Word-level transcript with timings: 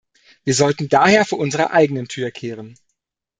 Wir 0.45 0.55
sollten 0.55 0.89
daher 0.89 1.25
vor 1.25 1.37
unserer 1.37 1.69
eigenen 1.73 2.07
Tür 2.07 2.31
kehren. 2.31 2.73